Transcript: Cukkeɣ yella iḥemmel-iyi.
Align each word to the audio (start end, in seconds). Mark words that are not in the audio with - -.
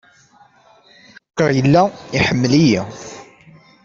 Cukkeɣ 1.25 1.49
yella 1.55 1.83
iḥemmel-iyi. 2.17 2.81